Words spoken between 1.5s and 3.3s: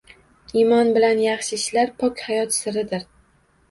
ishlar pok hayot siridir.